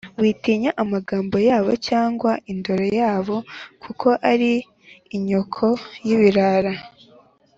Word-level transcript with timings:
Witinya 0.21 0.71
amagambo 0.83 1.35
yabo 1.49 1.71
cyangwa 1.87 2.31
indoro 2.51 2.85
yabo, 3.01 3.37
kuko 3.83 4.07
ari 4.31 4.51
inyoko 5.15 5.65
y’ibirara 6.05 6.73